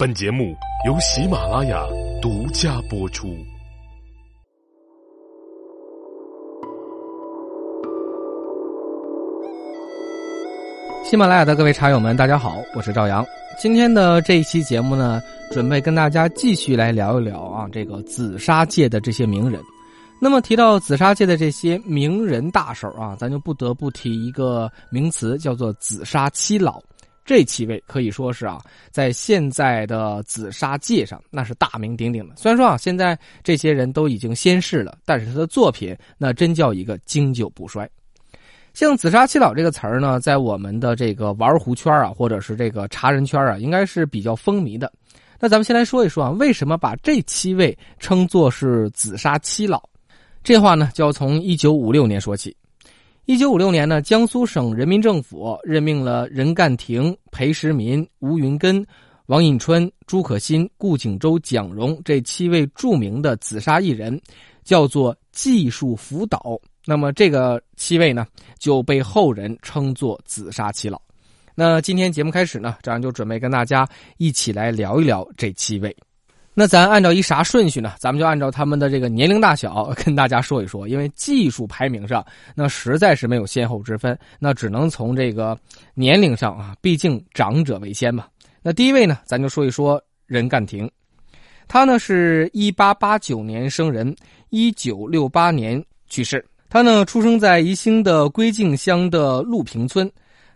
[0.00, 0.56] 本节目
[0.86, 1.86] 由喜马拉雅
[2.22, 3.36] 独家播出。
[11.04, 13.22] 喜马拉雅的各位茶友们，大家好，我是赵阳。
[13.58, 15.20] 今天的这一期节目呢，
[15.52, 19.60] 准备跟大家继续来聊一聊啊，这个紫砂界的这些名人。
[20.18, 26.80] 那么提到紫砂界的这些名人大手啊，咱就不得不提一个名词，叫做紫砂七老。
[27.30, 28.60] 这七位可以说是啊，
[28.90, 32.34] 在现在的紫砂界上那是大名鼎鼎的。
[32.34, 37.88] 虽然说啊，现在这些人都已经仙逝了，但是他的作品那真叫一个经久不衰。
[38.74, 44.92] 像“紫砂七老”这个词儿呢，在我们的这个玩壶圈啊，或者是这个茶人圈啊，应该是比较风靡的。
[45.38, 49.80] 那咱们先来说一说啊，为什么把这七位称作是“紫砂七老”？
[50.42, 52.56] 这话呢，就要从一九五六年说起。
[53.26, 58.84] 一九五六年呢，江苏省人民政府任命了任干庭、裴时民、吴云根、
[59.26, 64.20] 王引春、朱可心、顾景舟、蒋荣这七位著名的紫砂艺人，
[64.64, 66.60] 叫做技术辅导。
[66.84, 68.26] 那么这个七位呢，
[68.58, 71.00] 就被后人称作紫砂七老。
[71.54, 75.94] 那今天节目开始呢，这样就准备跟大家一起来聊一聊这七位。
[76.52, 77.94] 那咱按照一啥顺序呢？
[77.98, 80.86] 咱们就按照他们的这个年龄大小 跟大家说一说。
[80.86, 85.56] 因为技术排名上，那实在是没有先后之分，那只能从这个
[85.94, 88.26] 年龄上啊，毕竟长者为先嘛。
[88.62, 90.90] 那第一位呢，咱就说一说任干庭，
[91.68, 94.14] 他呢是一八八九年生人，
[94.50, 96.44] 一九六八年去世。
[96.68, 100.10] 他呢，出生在宜兴的归敬乡的陆平村，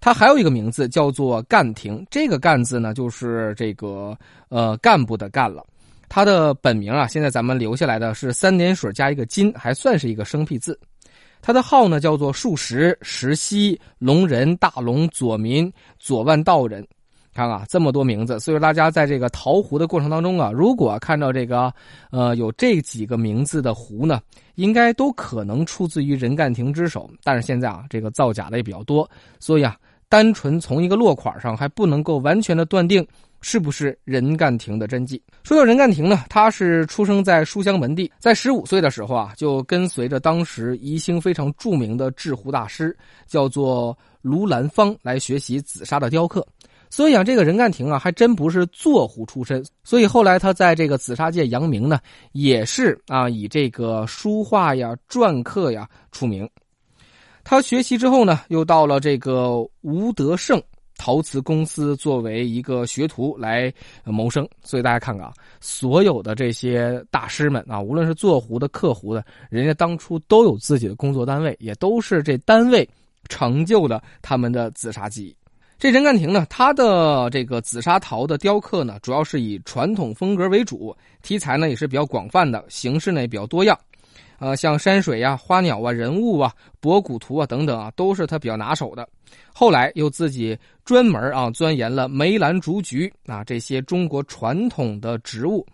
[0.00, 4.16] 他还有一个名字叫做干亭，这个“干”字呢，就是这个
[4.48, 5.64] 呃干部的“干”了。
[6.10, 10.78] 他的本名啊，现在咱们留下来的是三点水加一个金，还算是一个生僻字。
[11.40, 16.86] 他的号呢叫做数石石溪龙人大龙左民左万道人。
[17.32, 21.72] 看啊，这么多名字，所以大家在这个淘壶的过程当中啊，如果看到这个，
[22.10, 24.20] 呃，有这几个名字的壶呢，
[24.56, 27.08] 应该都可能出自于任干庭之手。
[27.22, 29.08] 但是现在啊，这个造假的也比较多，
[29.38, 29.76] 所以啊，
[30.08, 33.06] 单纯从一个落款上还不能够完全的断定
[33.40, 35.22] 是不是任干庭的真迹。
[35.42, 42.96] 说到任干庭呢，他是出生在书香门第，在十五岁的时候啊，就跟随着当时宜兴非常著名的制壶大师，
[43.26, 46.46] 叫做卢兰芳来学习紫砂的雕刻。
[46.92, 49.64] 所以啊，这个任干庭啊，还真不是做壶出身。
[49.84, 52.00] 所以后来他在这个紫砂界扬名呢，
[52.32, 56.48] 也是啊，以这个书画呀、篆刻呀出名。
[57.44, 60.60] 他学习之后呢，又到了这个吴德胜
[61.02, 63.72] 陶瓷公司作为一个学徒来
[64.04, 64.46] 谋生。
[64.62, 72.86] 所以大家看看啊，所有的这些大师们啊，无论是做壶的、刻壶的，人家当初都有自己的工作单位，也都是这单位
[73.30, 75.36] 成就了他们的紫砂技艺。
[75.78, 83.78] 这任干庭呢，他的这个紫砂陶的雕刻呢，主要是以传统风格为主，题材呢也是比较广泛的，形式呢也比较多样，
[84.40, 89.06] 呃，像山水呀、花鸟啊、人物啊、博古图啊等等啊，都是他比较拿手的。
[89.54, 95.64] 后来又自己专门啊钻研了梅兰竹菊啊这些中国传统的植物。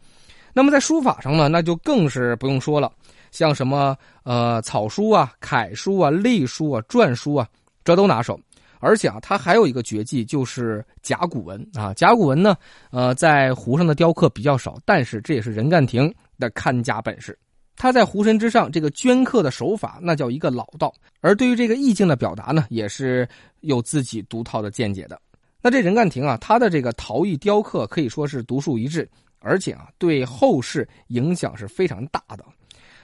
[0.53, 2.91] 那么在书法上呢，那就更是不用说了，
[3.31, 7.49] 像什么呃草书啊、楷书啊、隶书啊、篆书啊，
[7.85, 8.39] 这都拿手。
[8.79, 11.95] 而且啊，他还有一个绝技，就是甲骨文啊。
[11.95, 12.55] 甲骨文呢，
[12.91, 17.37] 呃，在壶上的雕刻比较少，但是这也是任干庭的看家本事。
[17.77, 20.93] 他在壶身之上这个镌刻的手法，那叫一个老道。
[21.21, 23.29] 而对于这个意境的表达呢，也是
[23.61, 25.21] 有自己独套的见解的。
[25.63, 29.09] 那这任干庭啊，他的这个陶艺雕刻可以说是独树一帜，
[29.41, 32.45] 而且啊，对后世影响是非常大的。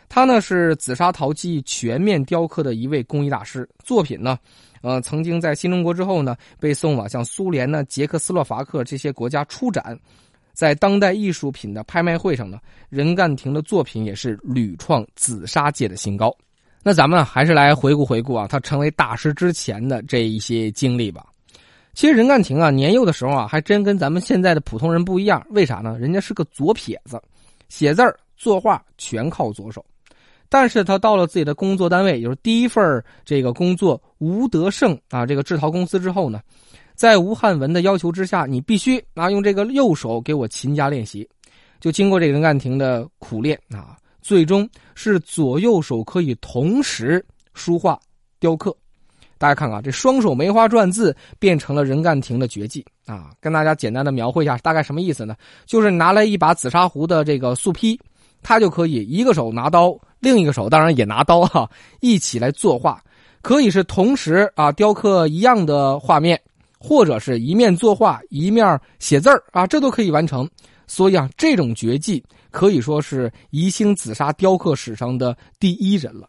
[0.08, 4.38] 他呢是紫砂陶器全面雕刻的一位工艺大师，作品呢。
[4.82, 9.98] 呃，曾经在新中国之后呢，被送往像苏联呢、捷克斯洛伐克这些国家出展，
[10.52, 12.58] 在当代艺术品的拍卖会上呢，
[12.88, 16.34] 任干庭的作品也是屡创紫砂界的新高。
[16.82, 21.26] 那咱们还是来回顾回顾啊，他成为大师之前的这一些经历吧。
[21.94, 25.44] 其实任干庭啊，年幼的时候啊，还真跟咱们现在的普通人不一样。
[25.50, 25.98] 为啥呢？
[25.98, 27.22] 人家是个左撇子，
[27.68, 29.84] 写字儿、作画全靠左手。
[30.48, 36.40] 但是他到了自己的工作单位，也就是第一份这个工作吴德胜啊，这个制陶公司之后呢，
[37.02, 41.28] 在吴汉文的要求之下，你必须啊用这个右手给我勤加练习。
[41.80, 47.98] 就经过这个任干庭的苦练啊，最终是左右手可以同时书画
[48.38, 48.72] 雕刻。
[49.36, 53.32] 大家看看这双手梅花篆字变成了任干庭的绝技啊！
[53.40, 55.34] 跟大家简单的描绘一下，大概什么意思呢？
[55.66, 57.98] 就是拿来一把紫砂壶的这个素坯，
[58.44, 59.92] 他就可以一个手拿刀。
[60.20, 61.68] 另一个手当然也拿刀哈，
[61.98, 63.02] 一起来作画，
[63.42, 66.40] 可以是同时啊雕刻一样的画面，
[66.82, 70.48] 或者是一面作画一面写字儿啊，这都可以完成。
[70.88, 76.28] 所以啊，这种绝技可以说是宜兴紫砂雕刻史上的第一人了。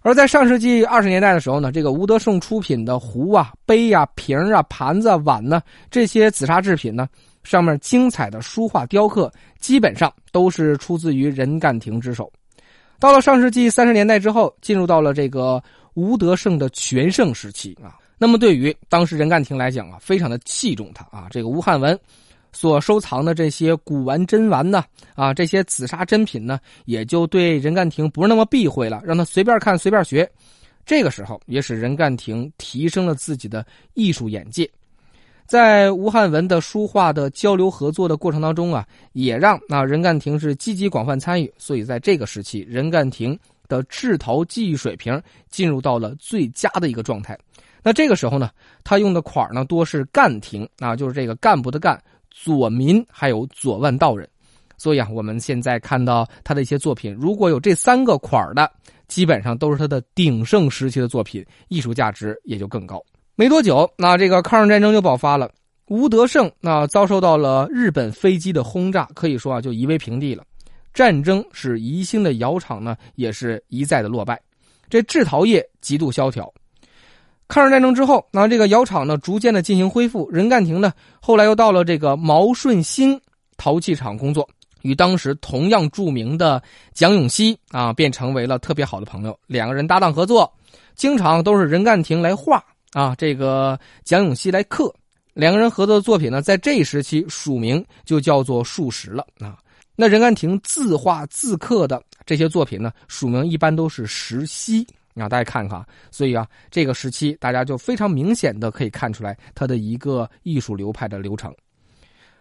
[0.00, 5.60] 而在上世纪二十年代的时候呢，这个吴德胜出品的壶啊、杯啊、瓶啊、盘子、碗呢，
[5.90, 7.06] 这些紫砂制品呢，
[7.42, 9.30] 上面精彩的书画雕刻，
[9.60, 12.32] 基本上都是出自于任干庭之手。
[12.98, 15.62] 到了上世纪三十年代之后，进入到了这个
[15.94, 17.94] 吴德胜的全盛时期啊。
[18.18, 21.98] 那么对于当时任干庭来讲啊，非常的器重他啊，这个吴汉文。
[22.50, 24.82] 所收藏的这些古玩珍玩呢，
[25.14, 30.28] 啊，这些紫砂珍品呢，也就对任干庭不是那么避讳了，让他随便看随便学。
[30.86, 34.68] 这个时候也使任干庭提升了自己的艺术眼界，
[35.46, 41.52] 在吴汉文的书画的交流合作的过程当中啊，也让啊任干庭是积极广泛参与。
[41.58, 43.38] 所以在这个时期，任干庭
[43.68, 47.38] 的制陶技艺水平进入到了最佳的一个状态。
[47.82, 48.50] 那这个时候呢，
[48.84, 52.00] 他用的款呢多是干亭啊，就是这个干部的干。
[52.30, 54.28] 左民还有左万道人，
[54.76, 58.70] 所以啊，我们现在看到他的一些作品，如果有这三个款的，
[59.08, 63.02] 基本上都是他的鼎盛时期的作品，艺术价值也就更高。
[63.34, 65.50] 没多久，那这个抗日战争就爆发了，
[65.88, 70.44] 吴德胜那遭受到了日本飞机的轰炸，可以说啊，就夷为平地了。
[70.94, 74.40] 战争使宜兴的窑厂呢，也是一再的落败，
[74.88, 76.52] 这制陶业极度萧条。
[77.48, 80.28] 抗日战争之后，那这个窑厂呢，逐渐的进行恢复。
[80.30, 83.18] 任干庭呢，后来又到了这个毛顺新
[83.56, 84.46] 陶器厂工作，
[84.82, 86.62] 与当时同样著名的
[86.92, 89.36] 蒋永熙啊，便成为了特别好的朋友。
[89.46, 90.52] 两个人搭档合作，
[90.94, 92.62] 经常都是任干庭来画
[92.92, 94.94] 啊，这个蒋永熙来刻。
[95.32, 99.56] 两个人合作的作品呢，在这一时期署名就叫做数十了啊。
[99.96, 104.86] 那任干庭自画自刻的这些作品呢，署名一般都是石溪。
[105.18, 111.52] 让大家看看，所以啊，这个时期大家就非常明显的可以看出来它的一个艺术流派的流程。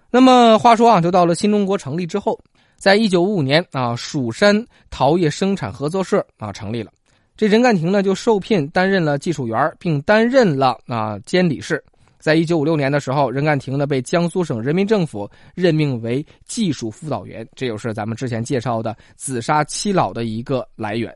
[0.10, 2.40] 那么话说啊，就到了新中国成立之后，
[2.78, 6.92] 在一九五五年啊，蜀山陶业生产合作社啊成立了，
[7.36, 11.84] 这任干庭呢就受聘担任了技术员，并担任了啊监理事。
[12.20, 21.16] 在一九五六年的时候，任干庭呢被江苏省人民政府任命为技术辅导员，这就是咱们之前介绍的紫砂七老的一个来源。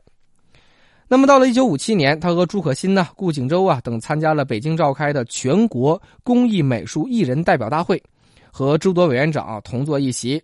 [1.08, 8.02] 那么到了一九五七年，他和朱可心呢、顾景舟啊等参加了北京召开的全国工艺美术艺人代表大会，
[8.50, 10.42] 和诸多委员长同坐一席。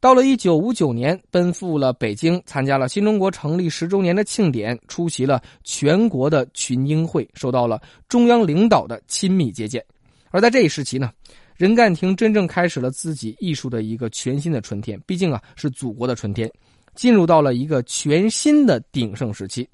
[0.00, 9.84] 到了一九五九年，奔赴了北京，参加了新中国成立十周年的庆典，出席了全国的群英会，受到了中央领导的亲密接见。
[10.30, 11.12] 而在这一时期呢，
[11.56, 15.00] 任干庭真正开始了自己艺术的一个全新的春天。
[15.06, 16.50] 毕竟啊，是祖国的春天，
[16.96, 19.68] 进入到了一个全新的鼎盛时期。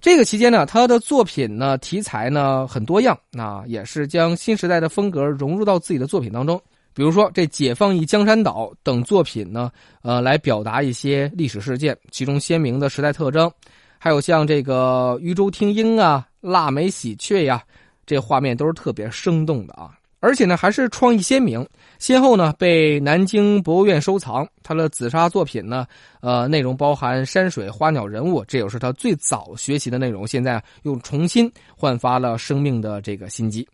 [0.00, 6.60] 这个期间呢，他的作品呢题材呢很多样，那也是将新时代的风格融入到自己的作品当中。
[6.94, 9.70] 比如说这《解放一江山岛》等作品呢，
[10.02, 13.50] 呃，来表达一些历史事件，其中鲜明的时代特征，
[13.98, 17.62] 还有像这个渔舟听鹰啊、腊梅喜鹊呀，
[18.06, 19.99] 这画面都是特别生动的啊。
[20.20, 21.66] 而且呢，还是创意鲜明，
[21.98, 24.46] 先后呢被南京博物院收藏。
[24.62, 25.86] 他的紫砂作品呢，
[26.20, 30.28] 呃，内容包含山水、花鸟、人物，这也是他最早学习的内容。
[30.28, 33.66] 现在又重新焕发了生命的这个心机。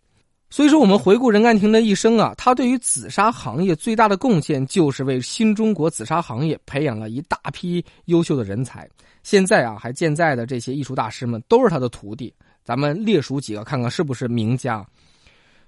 [0.49, 8.89] 所以说，我们回顾任干庭的一生啊，他对于紫砂行业最大的贡献，就是为新中国紫砂行业培养了一大批优秀的人才。
[9.23, 12.33] 现在啊，还健在的这些艺术大师们都是他的徒弟。
[12.63, 14.85] 咱们列数几个，看看是不是名家。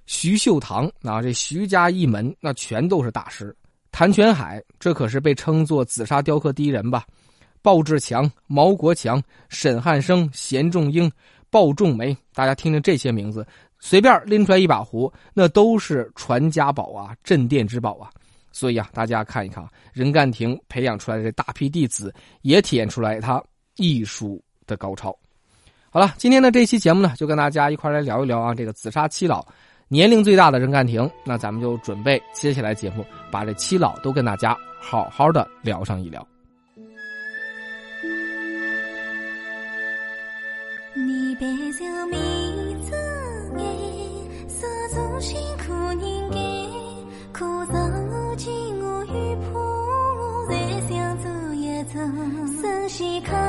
[0.09, 3.55] 徐秀堂啊，这徐家一门那全都是大师。
[3.91, 7.05] 谭全海，这可是被称作紫砂雕刻第一人吧？
[7.61, 11.11] 鲍志强、毛国强、沈汉生、贤仲英、
[11.51, 13.45] 鲍仲梅，大家听听这些名字，
[13.77, 18.09] 随便拎出来一把壶，那都是传家宝啊，镇店之宝啊。
[18.51, 19.63] 所以啊，大家看一看，
[19.93, 22.11] 任干庭培养出来的这大批弟子，
[22.41, 23.39] 也体现出来他
[23.75, 25.15] 艺术的高超。
[25.91, 29.45] 好了，今天的这期节目呢，就跟大家一块来聊一聊啊，这个紫砂七老。
[29.91, 36.23] 年龄最大的任干庭，那咱们就准备接下来节目把这七老都跟大家好好的聊上一聊。
[40.93, 42.17] 你别就迷
[42.83, 42.91] 子
[43.57, 43.65] 眼，
[44.47, 45.99] 色中辛苦人，
[47.33, 47.73] 苦涩
[48.13, 48.37] 我，
[50.87, 51.17] 想
[52.89, 53.48] 一，